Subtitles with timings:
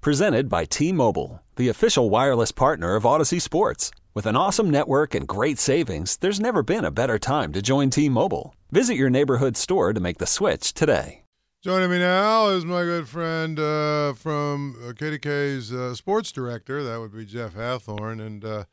[0.00, 3.90] Presented by T Mobile, the official wireless partner of Audacy Sports.
[4.14, 7.90] With an awesome network and great savings, there's never been a better time to join
[7.90, 8.54] T Mobile.
[8.70, 11.24] Visit your neighborhood store to make the switch today.
[11.64, 16.84] Joining me now is my good friend uh, from uh, KDKA's uh, sports director.
[16.84, 18.24] That would be Jeff Hathhorn.
[18.24, 18.64] And uh,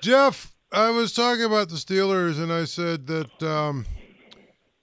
[0.00, 3.84] Jeff, I was talking about the Steelers, and I said that um,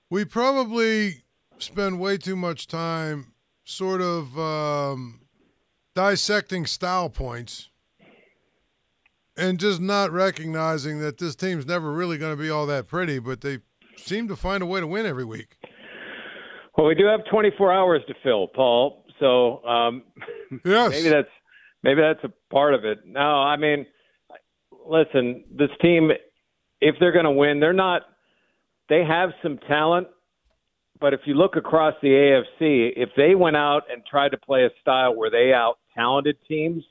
[0.09, 1.23] we probably
[1.58, 3.32] spend way too much time
[3.64, 5.19] sort of um,
[5.99, 7.67] dissecting style points
[9.35, 13.19] and just not recognizing that this team's never really going to be all that pretty,
[13.19, 13.58] but they
[13.97, 15.58] seem to find a way to win every week.
[16.78, 19.03] Well, we do have 24 hours to fill, Paul.
[19.19, 20.03] So um,
[20.64, 20.91] yes.
[20.91, 21.28] maybe that's
[21.83, 23.00] maybe that's a part of it.
[23.06, 23.86] No, I mean,
[24.88, 26.11] listen, this team,
[26.80, 28.03] if they're going to win, they're not.
[28.88, 30.08] They have some talent,
[31.02, 34.63] but if you look across the AFC, if they went out and tried to play
[34.63, 36.83] a style where they out talented teams,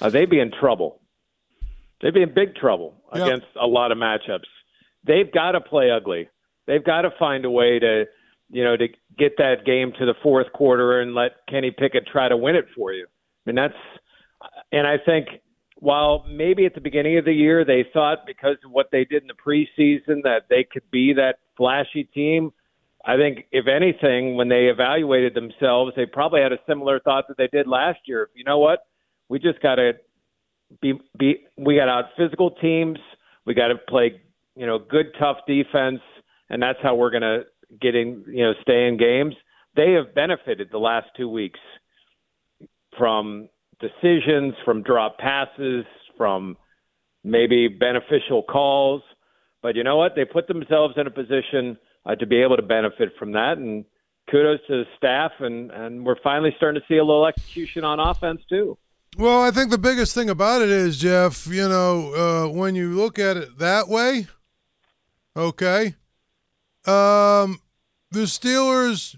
[0.00, 1.00] uh, they'd be in trouble.
[2.00, 3.26] They'd be in big trouble Yep.
[3.26, 4.48] against a lot of matchups.
[5.04, 6.28] They've got to play ugly.
[6.66, 8.04] They've got to find a way to,
[8.50, 12.28] you know, to get that game to the fourth quarter and let Kenny Pickett try
[12.28, 13.06] to win it for you.
[13.06, 13.74] I mean, that's,
[14.72, 15.28] and I think
[15.76, 19.22] while maybe at the beginning of the year they thought because of what they did
[19.22, 22.52] in the preseason that they could be that flashy team,
[23.06, 27.36] I think if anything, when they evaluated themselves, they probably had a similar thought that
[27.36, 28.30] they did last year.
[28.34, 28.86] You know what?
[29.28, 29.92] We just got to
[30.80, 32.98] be be we got out physical teams.
[33.44, 34.22] We got to play,
[34.56, 36.00] you know, good tough defense,
[36.48, 37.42] and that's how we're going to
[37.80, 39.34] get in, you know, stay in games.
[39.76, 41.60] They have benefited the last two weeks
[42.96, 43.48] from
[43.80, 45.84] decisions, from drop passes,
[46.16, 46.56] from
[47.22, 49.02] maybe beneficial calls.
[49.62, 50.12] But you know what?
[50.14, 51.76] They put themselves in a position
[52.06, 53.84] uh, to be able to benefit from that, and
[54.30, 55.32] kudos to the staff.
[55.40, 58.78] And and we're finally starting to see a little execution on offense too.
[59.16, 62.94] Well, I think the biggest thing about it is, Jeff, you know, uh, when you
[62.94, 64.26] look at it that way,
[65.36, 65.94] okay,
[66.84, 67.60] um,
[68.10, 69.16] the Steelers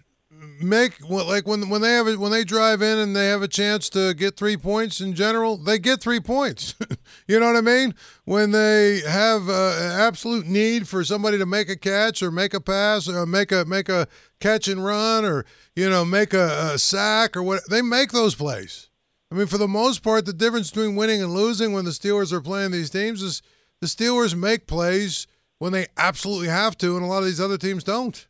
[0.61, 3.89] make like when when they have when they drive in and they have a chance
[3.91, 6.75] to get three points in general, they get three points.
[7.29, 7.95] you know what I mean?
[8.25, 12.55] When they have uh, an absolute need for somebody to make a catch or make
[12.55, 14.09] a pass or make a make a
[14.41, 15.45] catch and run or
[15.75, 18.89] you know make a, a sack or what, they make those plays.
[19.31, 22.33] I mean, for the most part, the difference between winning and losing when the Steelers
[22.33, 23.43] are playing these teams is
[23.81, 25.27] the Steelers make plays
[25.59, 28.27] when they absolutely have to, and a lot of these other teams don't.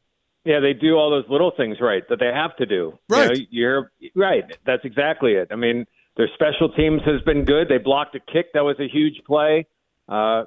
[0.46, 2.96] Yeah, they do all those little things right that they have to do.
[3.08, 3.36] Right.
[3.36, 4.44] You know, you're right.
[4.64, 5.48] That's exactly it.
[5.50, 5.86] I mean,
[6.16, 7.68] their special teams has been good.
[7.68, 9.66] They blocked a kick that was a huge play.
[10.08, 10.44] Uh,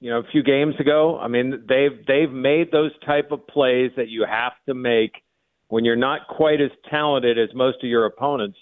[0.00, 1.16] you know, a few games ago.
[1.18, 5.12] I mean, they've they've made those type of plays that you have to make
[5.68, 8.58] when you're not quite as talented as most of your opponents.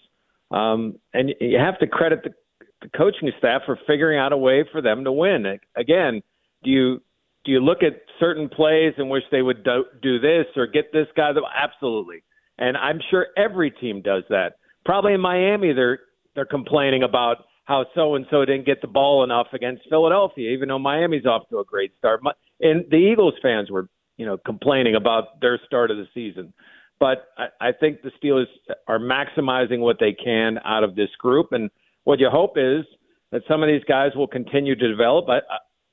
[0.50, 2.34] Um, and you have to credit the,
[2.82, 5.46] the coaching staff for figuring out a way for them to win.
[5.76, 6.22] Again,
[6.62, 7.02] do you
[7.44, 10.92] do you look at certain plays in which they would do, do this or get
[10.92, 11.30] this guy?
[11.54, 12.22] Absolutely,
[12.58, 14.56] and I'm sure every team does that.
[14.84, 16.00] Probably in Miami, they're
[16.34, 20.68] they're complaining about how so and so didn't get the ball enough against Philadelphia, even
[20.68, 22.20] though Miami's off to a great start.
[22.60, 26.52] And the Eagles fans were, you know, complaining about their start of the season.
[27.00, 28.46] But I, I think the Steelers
[28.86, 31.70] are maximizing what they can out of this group, and
[32.04, 32.84] what you hope is
[33.32, 35.28] that some of these guys will continue to develop.
[35.28, 35.40] I,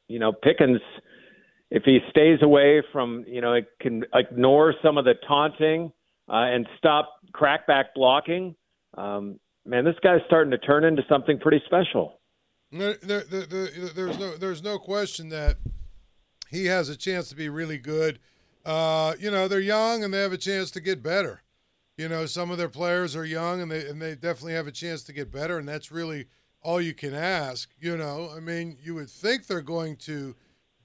[0.08, 0.82] you know, Pickens
[1.72, 5.92] if he stays away from, you know, can ignore some of the taunting
[6.28, 8.56] uh, and stop crackback blocking,
[8.98, 12.20] um, man, this guy's starting to turn into something pretty special.
[12.74, 13.46] There, there, there,
[13.96, 15.58] there's no, there's no question that
[16.50, 18.20] he has a chance to be really good.
[18.66, 21.42] Uh, you know, they're young and they have a chance to get better.
[21.98, 24.72] You know, some of their players are young and they and they definitely have a
[24.72, 26.28] chance to get better, and that's really
[26.62, 27.70] all you can ask.
[27.80, 30.36] You know, I mean, you would think they're going to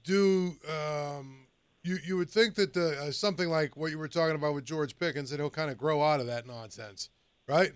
[0.07, 1.47] do um,
[1.83, 4.65] you you would think that the, uh, something like what you were talking about with
[4.65, 7.09] George Pickens that he'll kind of grow out of that nonsense,
[7.47, 7.71] right?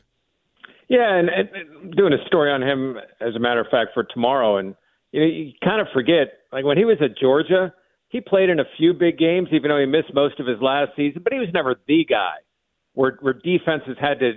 [0.87, 4.57] Yeah, and, and doing a story on him, as a matter of fact, for tomorrow,
[4.57, 4.75] and
[5.11, 7.73] you know, you kind of forget like when he was at Georgia,
[8.09, 10.91] he played in a few big games, even though he missed most of his last
[10.95, 12.35] season, but he was never the guy
[12.93, 14.31] where where defenses had to,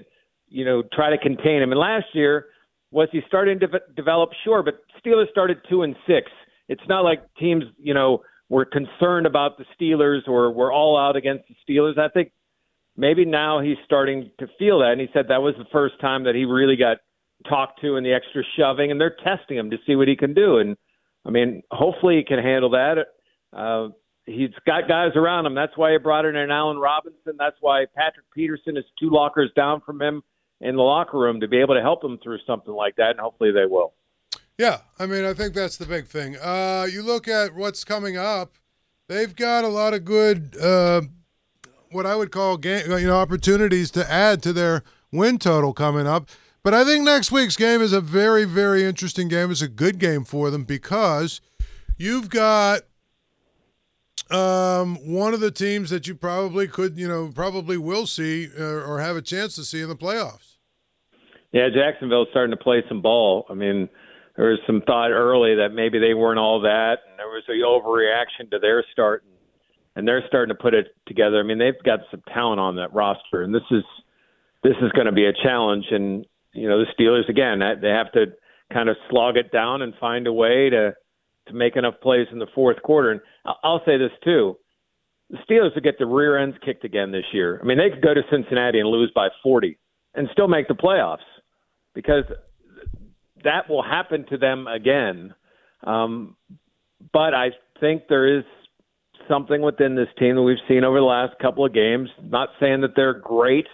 [0.48, 1.72] you know, try to contain him.
[1.72, 2.46] And last year,
[2.92, 4.30] Was he starting to de- develop?
[4.44, 6.30] Sure, but Steelers started two and six.
[6.68, 11.16] It's not like teams, you know, were concerned about the Steelers or were all out
[11.16, 11.98] against the Steelers.
[11.98, 12.32] I think
[12.96, 16.24] maybe now he's starting to feel that, and he said that was the first time
[16.24, 16.98] that he really got
[17.48, 20.34] talked to in the extra shoving, and they're testing him to see what he can
[20.34, 20.58] do.
[20.58, 20.76] And
[21.24, 23.06] I mean, hopefully he can handle that.
[23.52, 23.88] Uh,
[24.26, 25.54] he's got guys around him.
[25.54, 27.34] That's why he brought in an Allen Robinson.
[27.38, 30.22] That's why Patrick Peterson is two lockers down from him
[30.60, 33.20] in the locker room to be able to help him through something like that, and
[33.20, 33.92] hopefully they will.
[34.58, 36.36] Yeah, I mean, I think that's the big thing.
[36.36, 38.54] Uh, you look at what's coming up;
[39.08, 41.02] they've got a lot of good, uh,
[41.90, 46.06] what I would call game, you know, opportunities to add to their win total coming
[46.06, 46.28] up.
[46.62, 49.50] But I think next week's game is a very, very interesting game.
[49.50, 51.40] It's a good game for them because
[51.98, 52.82] you've got
[54.30, 58.62] um, one of the teams that you probably could, you know, probably will see uh,
[58.62, 60.56] or have a chance to see in the playoffs.
[61.52, 63.46] Yeah, Jacksonville's starting to play some ball.
[63.50, 63.88] I mean,
[64.36, 67.62] there was some thought early that maybe they weren't all that, and there was a
[67.62, 69.24] overreaction to their start,
[69.94, 71.38] and they're starting to put it together.
[71.38, 73.84] I mean, they've got some talent on that roster, and this is
[74.62, 75.86] this is going to be a challenge.
[75.90, 78.26] And you know, the Steelers again, they have to
[78.72, 80.94] kind of slog it down and find a way to
[81.46, 83.10] to make enough plays in the fourth quarter.
[83.12, 83.20] And
[83.62, 84.56] I'll say this too:
[85.30, 87.60] the Steelers will get the rear ends kicked again this year.
[87.62, 89.78] I mean, they could go to Cincinnati and lose by 40
[90.14, 91.18] and still make the playoffs
[91.94, 92.24] because
[93.44, 95.34] that will happen to them again.
[95.84, 96.36] Um,
[97.12, 97.50] but I
[97.80, 98.44] think there is
[99.28, 102.08] something within this team that we've seen over the last couple of games.
[102.22, 103.66] Not saying that they're great,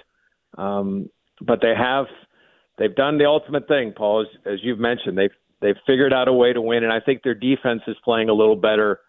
[0.59, 1.09] um,
[1.41, 2.07] but they have
[2.79, 5.17] they've done the ultimate thing, Paul, as, as you've mentioned.
[5.17, 5.31] They've
[5.61, 8.35] they've figured out a way to win, and I think their defense is playing a
[8.35, 9.01] little better.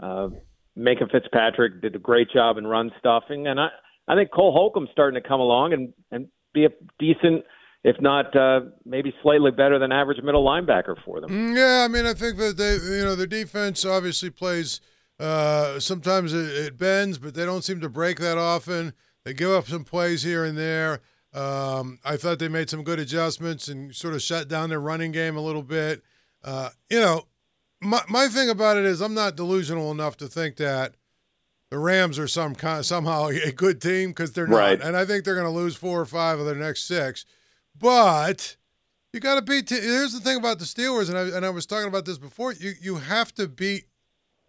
[0.00, 0.28] Uh,
[0.76, 3.68] Minkah Fitzpatrick did a great job in run stuffing, and I
[4.06, 7.44] I think Cole Holcomb's starting to come along and and be a decent,
[7.84, 11.30] if not uh, maybe slightly better than average middle linebacker for them.
[11.30, 14.80] Mm, yeah, I mean I think that they you know their defense obviously plays.
[15.20, 18.92] Uh, sometimes it, it bends, but they don't seem to break that often.
[19.24, 21.00] They give up some plays here and there.
[21.34, 25.12] Um, I thought they made some good adjustments and sort of shut down their running
[25.12, 26.02] game a little bit.
[26.42, 27.26] Uh, you know,
[27.80, 30.94] my my thing about it is I'm not delusional enough to think that
[31.70, 34.80] the Rams are some kind somehow a good team because they're not, right.
[34.80, 37.24] and I think they're going to lose four or five of their next six.
[37.78, 38.56] But
[39.12, 39.68] you got to beat.
[39.68, 42.18] T- Here's the thing about the Steelers, and I and I was talking about this
[42.18, 42.52] before.
[42.52, 43.84] You you have to beat.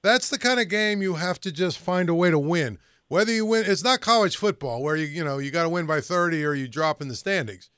[0.01, 2.79] That's the kind of game you have to just find a way to win.
[3.07, 5.85] Whether you win, it's not college football where you you know you got to win
[5.85, 7.69] by 30 or you drop in the standings.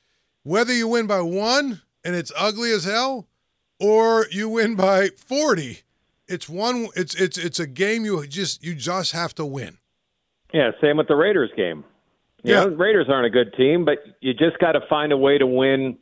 [0.44, 3.28] Whether you win by one and it's ugly as hell,
[3.80, 5.82] or you win by 40,
[6.28, 6.88] it's one.
[6.96, 9.78] It's it's it's a game you just you just have to win.
[10.54, 11.84] Yeah, same with the Raiders game.
[12.44, 12.66] You Yeah.
[12.66, 15.46] know, Raiders aren't a good team, but you just got to find a way to
[15.46, 15.98] win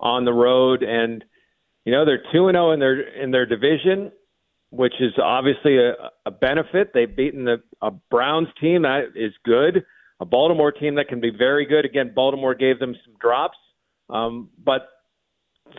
[0.00, 0.82] on the road.
[0.82, 1.24] And
[1.84, 4.12] you know, they're two and zero in their in their division,
[4.70, 5.94] which is obviously a,
[6.26, 6.92] a benefit.
[6.94, 9.84] They've beaten the a Browns team that is good,
[10.20, 11.84] a Baltimore team that can be very good.
[11.84, 13.58] Again, Baltimore gave them some drops,
[14.08, 14.88] um, but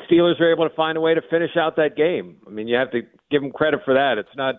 [0.09, 2.37] Steelers are able to find a way to finish out that game.
[2.47, 3.01] I mean, you have to
[3.31, 4.17] give them credit for that.
[4.17, 4.55] It's not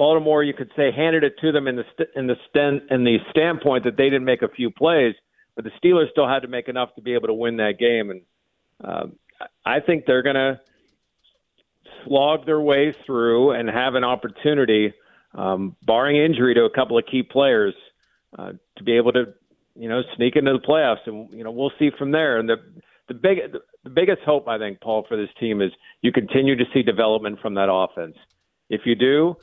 [0.00, 0.42] Baltimore.
[0.42, 3.18] You could say handed it to them in the st- in the sten- in the
[3.30, 5.14] standpoint that they didn't make a few plays,
[5.54, 8.08] but the Steelers still had to make enough to be able to win that game.
[8.08, 8.22] And
[8.82, 9.12] um,
[9.66, 10.58] I think they're going to
[12.06, 14.94] slog their way through and have an opportunity,
[15.34, 17.74] um, barring injury to a couple of key players,
[18.38, 19.34] uh, to be able to,
[19.74, 21.04] you know, sneak into the playoffs.
[21.04, 22.38] And you know, we'll see from there.
[22.38, 22.56] And the
[23.08, 23.38] the big
[23.84, 27.40] the biggest hope I think, Paul, for this team is you continue to see development
[27.42, 28.16] from that offense.
[28.70, 29.36] If you do,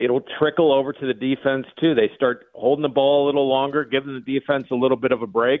[0.00, 1.94] it'll trickle over to the defense too.
[1.94, 5.22] They start holding the ball a little longer, giving the defense a little bit of
[5.22, 5.60] a break.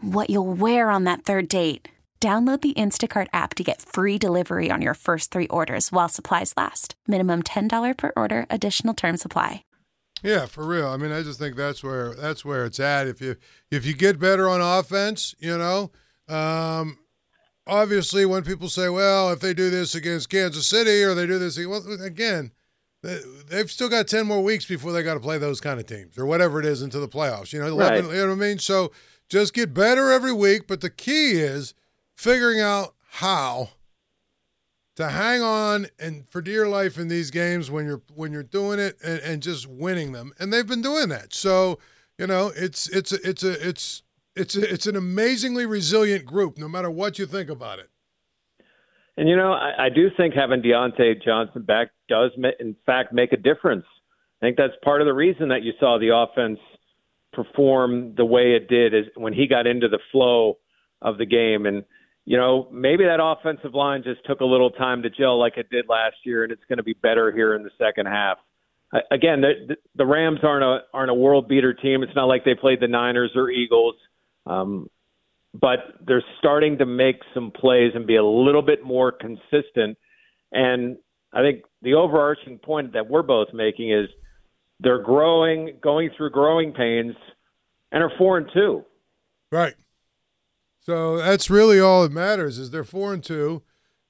[0.00, 1.88] what you'll wear on that third date.
[2.20, 6.54] Download the Instacart app to get free delivery on your first three orders while supplies
[6.56, 6.94] last.
[7.06, 9.64] Minimum $10 per order, additional term supply.
[10.22, 10.88] Yeah, for real.
[10.88, 13.06] I mean, I just think that's where that's where it's at.
[13.06, 13.36] If you
[13.70, 15.90] if you get better on offense, you know,
[16.26, 16.98] um,
[17.66, 21.38] obviously when people say, well, if they do this against Kansas City or they do
[21.38, 22.50] this, well, again,
[23.02, 25.86] they- they've still got ten more weeks before they got to play those kind of
[25.86, 27.52] teams or whatever it is into the playoffs.
[27.52, 28.14] You know, 11, Right.
[28.14, 28.58] you know what I mean.
[28.58, 28.92] So
[29.28, 30.66] just get better every week.
[30.66, 31.74] But the key is
[32.14, 33.70] figuring out how
[34.96, 38.78] to hang on and for dear life in these games when you're when you're doing
[38.78, 40.32] it and, and just winning them.
[40.38, 41.34] And they've been doing that.
[41.34, 41.78] So,
[42.18, 44.02] you know, it's it's a, it's a it's
[44.34, 47.90] it's a, it's an amazingly resilient group, no matter what you think about it.
[49.16, 53.32] And you know, I, I do think having Diontae Johnson back does, in fact, make
[53.32, 53.84] a difference.
[54.40, 56.58] I think that's part of the reason that you saw the offense
[57.32, 60.58] perform the way it did is when he got into the flow
[61.02, 61.66] of the game.
[61.66, 61.84] And
[62.24, 65.70] you know, maybe that offensive line just took a little time to gel like it
[65.70, 68.38] did last year, and it's going to be better here in the second half.
[69.10, 72.02] Again, the, the Rams aren't a aren't a world beater team.
[72.02, 73.94] It's not like they played the Niners or Eagles.
[74.46, 74.88] Um,
[75.58, 79.96] but they're starting to make some plays and be a little bit more consistent.
[80.52, 80.98] And
[81.32, 84.08] I think the overarching point that we're both making is
[84.80, 87.14] they're growing, going through growing pains,
[87.92, 88.84] and are four and two.
[89.50, 89.74] Right.
[90.80, 93.62] So that's really all that matters is they're four and two,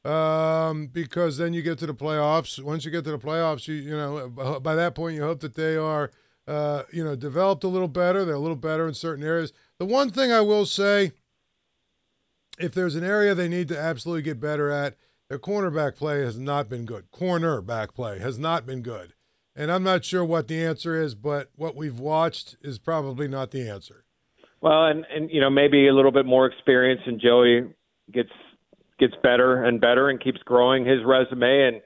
[0.05, 2.63] um, because then you get to the playoffs.
[2.63, 5.55] Once you get to the playoffs, you you know by that point you hope that
[5.55, 6.11] they are
[6.47, 8.25] uh, you know developed a little better.
[8.25, 9.53] They're a little better in certain areas.
[9.79, 11.13] The one thing I will say
[12.59, 14.97] if there's an area they need to absolutely get better at,
[15.29, 17.11] their cornerback play has not been good.
[17.11, 19.15] Cornerback play has not been good.
[19.57, 23.51] And I'm not sure what the answer is, but what we've watched is probably not
[23.51, 24.05] the answer.
[24.61, 27.75] Well, and and you know maybe a little bit more experience, and Joey
[28.13, 28.33] gets
[28.99, 31.83] gets better and better and keeps growing his resume, and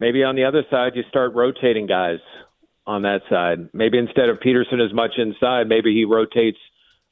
[0.00, 2.18] maybe on the other side you start rotating guys
[2.86, 3.70] on that side.
[3.72, 6.58] Maybe instead of Peterson as much inside, maybe he rotates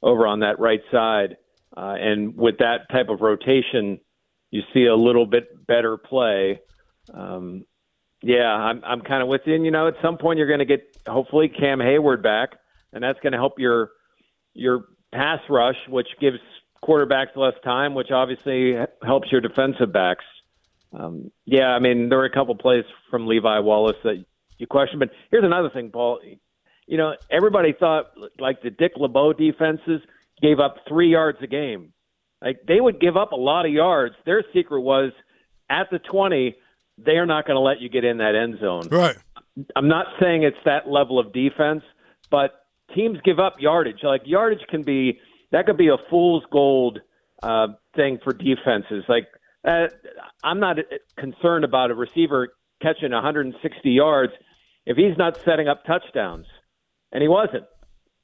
[0.03, 1.37] over on that right side
[1.77, 3.99] uh, and with that type of rotation,
[4.51, 6.61] you see a little bit better play.
[7.13, 7.65] Um,
[8.23, 9.55] yeah, I'm I'm kind of with you.
[9.55, 12.51] And, you know, at some point you're going to get hopefully Cam Heyward back,
[12.93, 13.91] and that's going to help your
[14.55, 16.39] your pass rush, which gives
[16.85, 20.25] quarterbacks less time, which obviously helps your defensive backs.
[20.93, 24.25] Um, yeah, I mean there were a couple plays from Levi Wallace that
[24.59, 26.21] you question, but here's another thing, Paul.
[26.87, 30.01] You know, everybody thought like the Dick LeBeau defenses
[30.41, 31.93] gave up three yards a game.
[32.41, 34.15] Like they would give up a lot of yards.
[34.27, 35.13] Their secret was
[35.71, 36.57] at the 20,
[36.99, 38.89] they are not going to let you get in that end zone.
[38.91, 39.17] Right.
[39.77, 41.83] I'm not saying it's that level of defense,
[42.31, 42.53] but
[42.95, 44.01] teams give up yardage.
[44.03, 45.19] Like yardage can be
[45.51, 47.01] that could be a fool's gold
[47.43, 49.05] uh, thing for defenses.
[49.09, 49.27] Like
[49.67, 49.89] uh,
[50.43, 50.77] I'm not
[51.17, 54.33] concerned about a receiver catching 160 yards
[54.87, 56.47] if he's not setting up touchdowns,
[57.13, 57.65] and he wasn't.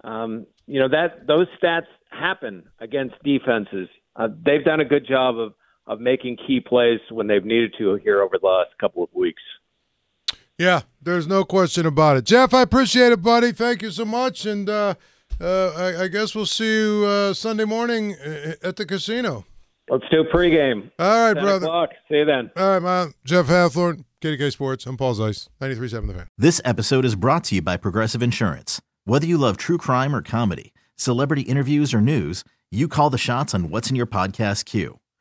[0.04, 3.88] Um, you know that those stats happen against defenses.
[4.16, 5.54] Uh, they've done a good job of
[5.88, 9.42] of making key plays when they've needed to here over the last couple of weeks.
[10.58, 12.24] Yeah, there's no question about it.
[12.24, 13.52] Jeff, I appreciate it, buddy.
[13.52, 14.94] Thank you so much, and uh,
[15.40, 19.46] uh, I, I, guess we'll see you uh, Sunday morning uh, at the casino.
[19.88, 20.90] Let's do a pregame.
[20.98, 21.66] All right, brother.
[21.66, 21.90] O'clock.
[22.08, 22.50] See you then.
[22.56, 23.14] All right, man.
[23.24, 24.84] Jeff Hathhorn, KDKA Sports.
[24.86, 26.26] I'm Paul Zeise, 93.7 The Fan.
[26.36, 28.82] This episode is brought to you by Progressive Insurance.
[29.04, 33.54] Whether you love true crime or comedy, celebrity interviews or news, you call the shots
[33.54, 34.97] on what's in your podcast queue.